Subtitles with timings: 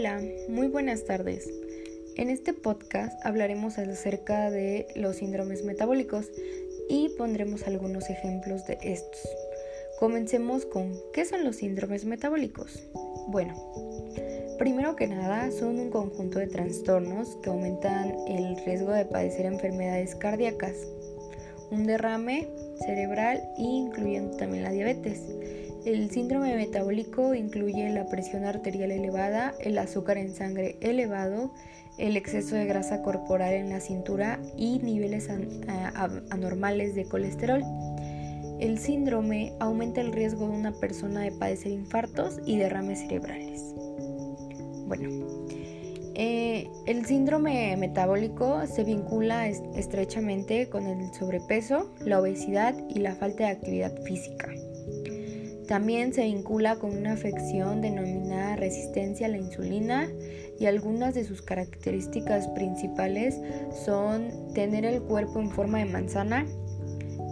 [0.00, 1.52] Hola, muy buenas tardes.
[2.16, 6.30] En este podcast hablaremos acerca de los síndromes metabólicos
[6.88, 9.20] y pondremos algunos ejemplos de estos.
[9.98, 12.82] Comencemos con ¿qué son los síndromes metabólicos?
[13.28, 13.54] Bueno,
[14.58, 20.14] primero que nada son un conjunto de trastornos que aumentan el riesgo de padecer enfermedades
[20.14, 20.76] cardíacas,
[21.70, 22.48] un derrame
[22.86, 25.20] cerebral e incluyendo también la diabetes
[25.84, 31.52] el síndrome metabólico incluye la presión arterial elevada, el azúcar en sangre elevado,
[31.98, 35.28] el exceso de grasa corporal en la cintura y niveles
[36.30, 37.62] anormales de colesterol.
[38.58, 43.74] El síndrome aumenta el riesgo de una persona de padecer infartos y derrames cerebrales.
[44.86, 45.08] Bueno,
[46.14, 53.44] eh, el síndrome metabólico se vincula estrechamente con el sobrepeso, la obesidad y la falta
[53.44, 54.50] de actividad física.
[55.70, 60.08] También se vincula con una afección denominada resistencia a la insulina
[60.58, 63.40] y algunas de sus características principales
[63.84, 66.44] son tener el cuerpo en forma de manzana,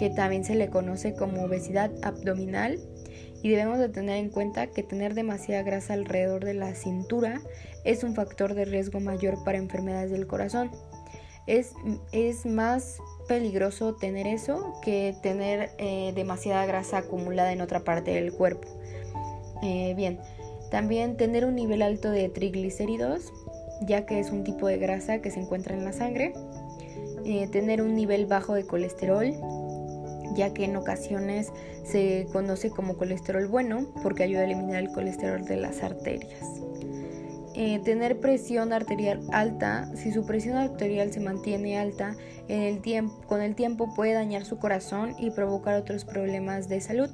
[0.00, 2.80] que también se le conoce como obesidad abdominal,
[3.40, 7.40] y debemos de tener en cuenta que tener demasiada grasa alrededor de la cintura
[7.84, 10.72] es un factor de riesgo mayor para enfermedades del corazón.
[11.46, 11.72] Es,
[12.10, 18.32] es más peligroso tener eso que tener eh, demasiada grasa acumulada en otra parte del
[18.32, 18.68] cuerpo.
[19.62, 20.18] Eh, bien,
[20.70, 23.32] también tener un nivel alto de triglicéridos,
[23.82, 26.32] ya que es un tipo de grasa que se encuentra en la sangre.
[27.24, 29.32] Eh, tener un nivel bajo de colesterol,
[30.34, 31.52] ya que en ocasiones
[31.84, 36.64] se conoce como colesterol bueno porque ayuda a eliminar el colesterol de las arterias.
[37.56, 42.16] Eh, tener presión arterial alta, si su presión arterial se mantiene alta,
[42.48, 46.80] en el tiempo, con el tiempo puede dañar su corazón y provocar otros problemas de
[46.80, 47.10] salud.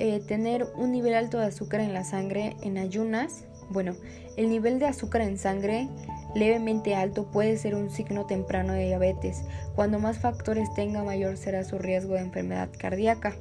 [0.00, 3.94] Eh, tener un nivel alto de azúcar en la sangre en ayunas, bueno,
[4.36, 5.88] el nivel de azúcar en sangre
[6.34, 9.44] levemente alto puede ser un signo temprano de diabetes.
[9.76, 13.36] Cuando más factores tenga, mayor será su riesgo de enfermedad cardíaca,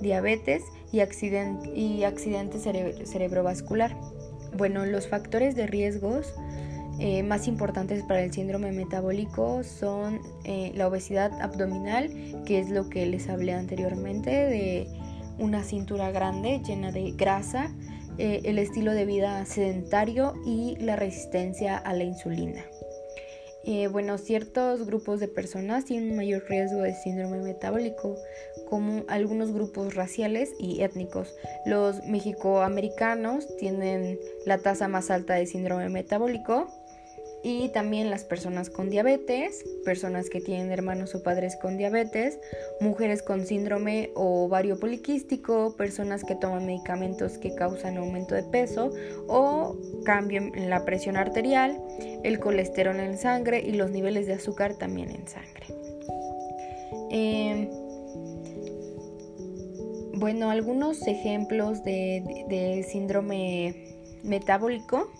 [0.00, 3.94] diabetes y, accidente, y accidente cerebrovascular.
[4.56, 6.32] Bueno, los factores de riesgos
[7.00, 12.08] eh, más importantes para el síndrome metabólico son eh, la obesidad abdominal,
[12.46, 14.86] que es lo que les hablé anteriormente, de
[15.38, 17.74] una cintura grande llena de grasa,
[18.18, 22.64] eh, el estilo de vida sedentario y la resistencia a la insulina.
[23.90, 28.14] Bueno, ciertos grupos de personas tienen un mayor riesgo de síndrome metabólico,
[28.68, 31.34] como algunos grupos raciales y étnicos.
[31.66, 36.68] Los mexicoamericanos tienen la tasa más alta de síndrome metabólico,
[37.46, 42.40] y también las personas con diabetes, personas que tienen hermanos o padres con diabetes,
[42.80, 48.90] mujeres con síndrome o ovario poliquístico, personas que toman medicamentos que causan aumento de peso
[49.28, 49.76] o
[50.06, 51.78] cambio en la presión arterial,
[52.22, 55.66] el colesterol en sangre y los niveles de azúcar también en sangre.
[57.10, 57.68] Em,
[60.24, 63.74] bueno, algunos ejemplos de síndrome
[64.22, 65.10] metabólico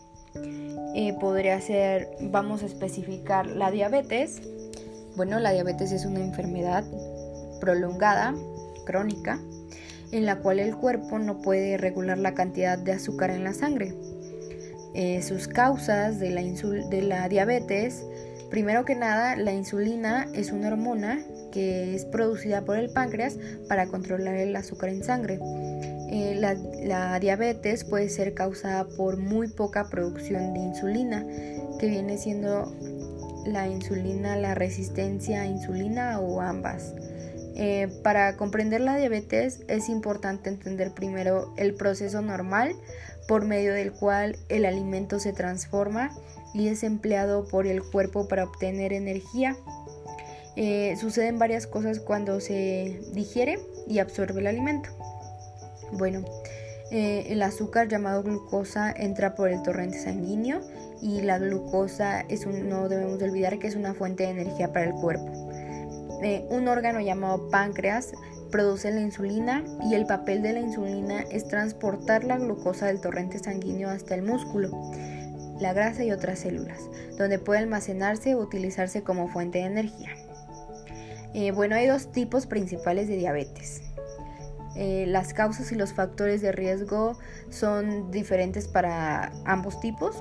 [0.94, 4.40] eh, podría ser, vamos a especificar la diabetes.
[5.14, 6.84] Bueno, la diabetes es una enfermedad
[7.60, 8.34] prolongada,
[8.86, 9.38] crónica,
[10.10, 13.94] en la cual el cuerpo no puede regular la cantidad de azúcar en la sangre.
[14.94, 18.06] Eh, sus causas de la, de la diabetes,
[18.48, 21.22] primero que nada, la insulina es una hormona
[21.54, 23.38] que es producida por el páncreas
[23.68, 25.38] para controlar el azúcar en sangre.
[26.10, 31.24] Eh, la, diabetes puede ser causada por muy poca producción de insulina,
[31.78, 32.74] que viene siendo
[33.46, 36.92] la insulina, la resistencia a insulina o ambas.
[37.56, 42.74] Eh, para comprender la diabetes es importante entender primero el proceso normal
[43.28, 46.10] por medio del cual el alimento se transforma
[46.52, 49.56] y es empleado por el cuerpo para obtener energía.
[50.56, 54.90] Eh, suceden varias cosas cuando se digiere y absorbe el alimento.
[55.92, 56.24] Bueno,
[56.90, 60.60] eh, el azúcar llamado glucosa entra por el torrente sanguíneo
[61.02, 64.86] y la glucosa es un, no debemos olvidar que es una fuente de energía para
[64.86, 65.50] el cuerpo.
[66.22, 68.12] Eh, un órgano llamado páncreas
[68.50, 73.38] produce la insulina y el papel de la insulina es transportar la glucosa del torrente
[73.40, 74.70] sanguíneo hasta el músculo,
[75.60, 76.78] la grasa y otras células,
[77.18, 80.10] donde puede almacenarse o utilizarse como fuente de energía.
[81.34, 83.82] Eh, bueno, hay dos tipos principales de diabetes.
[84.76, 87.18] Eh, las causas y los factores de riesgo
[87.50, 90.16] son diferentes para ambos tipos.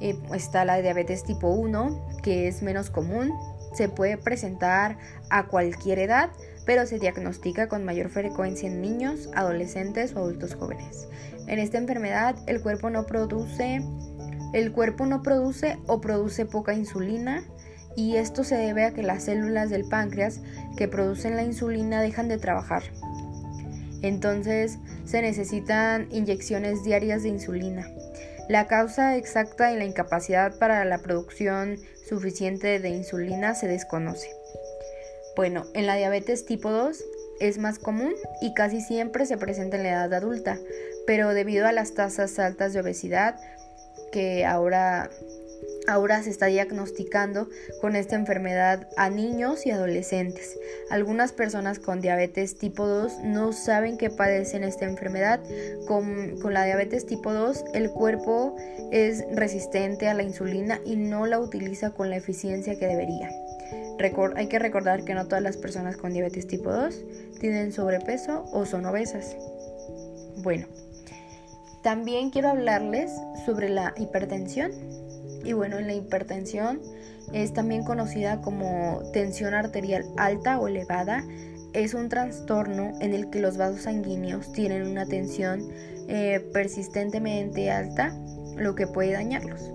[0.00, 3.32] Eh, está la diabetes tipo 1, que es menos común,
[3.74, 4.98] se puede presentar
[5.30, 6.30] a cualquier edad,
[6.66, 11.08] pero se diagnostica con mayor frecuencia en niños, adolescentes o adultos jóvenes.
[11.46, 13.82] En esta enfermedad el cuerpo no produce
[14.52, 17.44] El cuerpo no produce o produce poca insulina
[17.96, 20.40] y esto se debe a que las células del páncreas
[20.76, 22.82] que producen la insulina dejan de trabajar.
[24.02, 27.88] Entonces se necesitan inyecciones diarias de insulina.
[28.48, 31.76] La causa exacta de la incapacidad para la producción
[32.08, 34.30] suficiente de insulina se desconoce.
[35.36, 37.04] Bueno, en la diabetes tipo 2
[37.40, 40.58] es más común y casi siempre se presenta en la edad adulta,
[41.06, 43.36] pero debido a las tasas altas de obesidad
[44.10, 45.10] que ahora
[45.90, 47.48] Ahora se está diagnosticando
[47.80, 50.56] con esta enfermedad a niños y adolescentes.
[50.88, 55.40] Algunas personas con diabetes tipo 2 no saben que padecen esta enfermedad.
[55.88, 58.54] Con, la diabetes tipo 2 el cuerpo
[58.92, 63.28] es resistente a la insulina y no la utiliza con la eficiencia que debería.
[64.36, 66.94] hay que recordar que no todas las personas con diabetes tipo 2
[67.40, 69.36] tienen sobrepeso o son obesas.
[70.36, 70.68] Bueno,
[71.82, 73.10] también quiero hablarles
[73.44, 74.70] sobre la hipertensión
[75.44, 76.80] y bueno, la hipertensión
[77.32, 81.24] es también conocida como tensión arterial alta o elevada.
[81.72, 85.68] Es un trastorno en el que los vasos sanguíneos tienen una tensión
[86.08, 88.14] eh, persistentemente alta,
[88.56, 89.70] lo que puede dañarlos.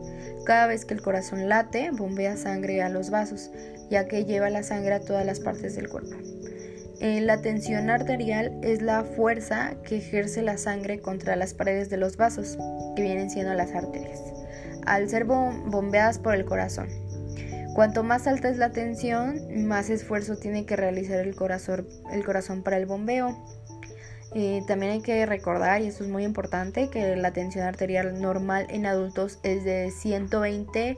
[0.46, 3.50] Cada vez que el corazón late, bombea sangre a los vasos,
[3.90, 6.16] ya que lleva la sangre a todas las partes del cuerpo.
[7.00, 11.98] Eh, la tensión arterial es la fuerza que ejerce la sangre contra las paredes de
[11.98, 12.58] los vasos,
[12.96, 14.22] que vienen siendo las arterias
[14.86, 16.88] al ser bombeadas por el corazón.
[17.74, 22.86] Cuanto más alta es la tensión, más esfuerzo tiene que realizar el corazón, para el
[22.86, 23.38] bombeo.
[24.34, 28.68] Eh, también hay que recordar, y esto es muy importante, que la tensión arterial normal
[28.70, 30.98] en adultos es de 120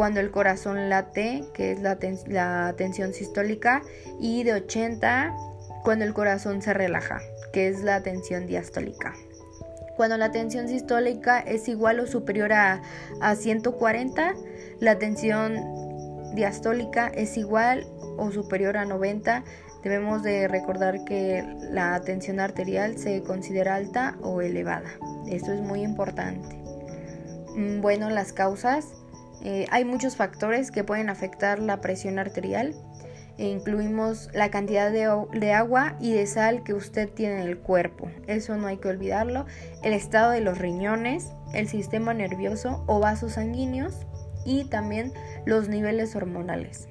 [0.00, 3.82] cuando el corazón late, que es la, tensión sistólica,
[4.18, 5.36] y de 80
[5.84, 7.20] cuando el corazón se relaja,
[7.52, 9.12] que es la tensión diastólica.
[9.98, 12.80] Cuando la tensión sistólica es igual o superior a,
[13.36, 14.36] 140,
[14.78, 15.58] la tensión
[16.34, 17.86] diastólica es igual
[18.16, 19.44] o superior a 90.
[19.82, 24.92] Debemos de recordar que la tensión arterial se considera alta o elevada.
[25.28, 26.56] Esto es muy importante.
[27.54, 28.94] Mm, bueno, las causas.
[29.42, 32.74] Eh, hay muchos factores que pueden afectar la presión arterial.
[33.38, 38.10] E incluimos la cantidad de, agua y de sal que usted tiene en el cuerpo.
[38.26, 39.46] Eso no hay que olvidarlo.
[39.82, 43.94] El estado de los riñones, el sistema nervioso o vasos sanguíneos
[44.44, 45.14] y también
[45.46, 46.86] los niveles hormonales.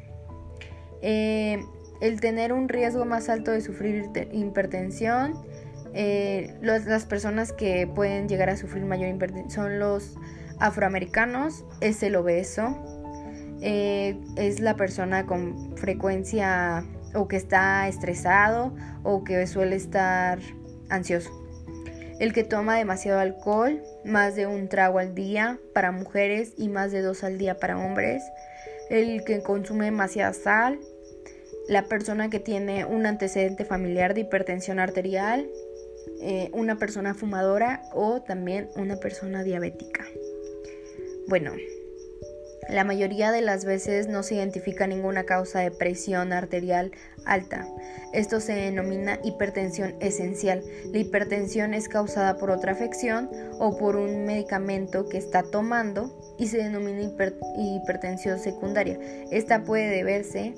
[1.03, 1.63] Eh,
[2.01, 5.33] el tener un riesgo más alto de sufrir hipertensión,
[5.93, 10.15] eh, las personas que pueden llegar a sufrir mayor hipertensión son los
[10.59, 12.75] afroamericanos, es el obeso,
[13.61, 18.73] eh, es la persona con frecuencia o que está estresado
[19.03, 20.39] o que suele estar
[20.89, 21.31] ansioso.
[22.19, 26.91] El que toma demasiado alcohol, más de un trago al día para mujeres y más
[26.91, 28.23] de dos al día para hombres.
[28.89, 30.79] El que consume demasiada sal.
[31.69, 35.50] La persona que tiene un antecedente familiar de hipertensión arterial.
[36.21, 40.03] Eh, una persona fumadora o también una persona diabética.
[41.29, 41.51] Bueno,
[42.69, 46.91] la mayoría de las veces no se identifica ninguna causa de presión arterial
[47.23, 47.67] alta.
[48.13, 50.63] Esto se denomina hipertensión esencial.
[50.91, 56.47] La hipertensión es causada por otra afección o por un medicamento que está tomando y
[56.47, 57.11] se denomina
[57.59, 58.97] hipertensión secundaria.
[59.30, 60.56] Esta puede deberse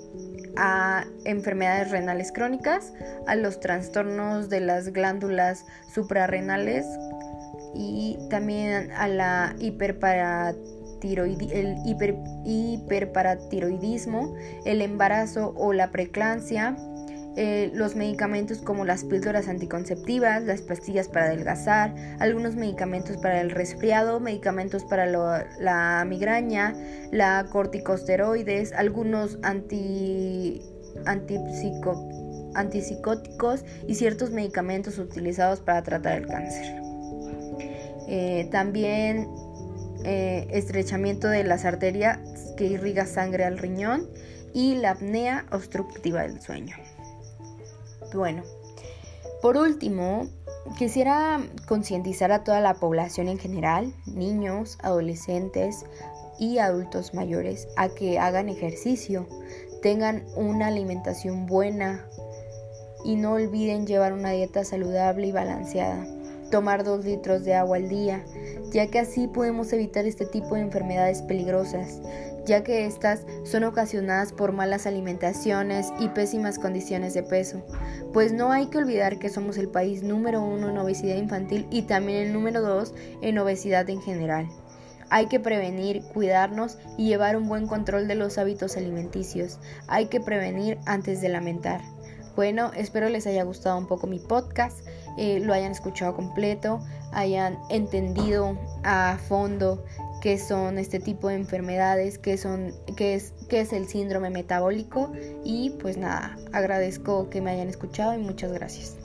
[0.55, 2.93] a enfermedades renales crónicas,
[3.27, 6.85] a los trastornos de las glándulas suprarrenales
[7.73, 10.55] y también a la el
[12.45, 14.35] hiperparatiroidismo,
[14.65, 16.77] el embarazo o la preclancia,
[17.37, 23.51] eh, los medicamentos como las píldoras anticonceptivas, las pastillas para adelgazar, algunos medicamentos para el
[23.51, 26.75] resfriado, medicamentos para la migraña,
[27.11, 30.61] la corticosteroides, algunos anti,
[32.53, 36.90] antipsicóticos y ciertos medicamentos utilizados para tratar el cáncer.
[38.13, 39.29] Eh, también
[40.03, 42.19] eh, estrechamiento de las arterias
[42.57, 44.05] que irriga sangre al riñón
[44.53, 46.75] y la apnea obstructiva del sueño.
[48.13, 48.43] Bueno,
[49.41, 50.27] por último,
[50.77, 51.39] quisiera
[51.69, 55.85] concientizar a toda la población en general, niños, adolescentes
[56.37, 59.25] y adultos mayores, a que hagan ejercicio,
[59.81, 62.05] tengan una alimentación buena
[63.05, 66.05] y no olviden llevar una dieta saludable y balanceada
[66.51, 68.23] tomar 2 litros de agua al día,
[68.71, 71.99] ya que así podemos evitar este tipo de enfermedades peligrosas,
[72.45, 77.65] ya que estas son ocasionadas por malas alimentaciones y pésimas condiciones de peso.
[78.13, 81.83] Pues no hay que olvidar que somos el país número uno en obesidad infantil y
[81.83, 84.47] también el número dos en obesidad en general.
[85.09, 89.59] Hay que prevenir, cuidarnos y llevar un buen control de los hábitos alimenticios.
[89.87, 91.81] Hay que prevenir antes de lamentar.
[92.35, 94.79] Bueno, espero les haya gustado un poco mi podcast,
[95.17, 96.79] eh, lo hayan escuchado completo,
[97.11, 99.83] hayan entendido a fondo
[100.21, 105.11] qué son este tipo de enfermedades, qué, son, qué, es, qué es el síndrome metabólico
[105.43, 109.00] y pues nada, agradezco que me hayan escuchado y muchas gracias.